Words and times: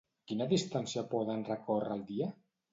Quina 0.29 0.47
distància 0.53 1.05
poden 1.13 1.45
recórrer 1.53 1.95
al 1.99 2.05
dia? 2.11 2.35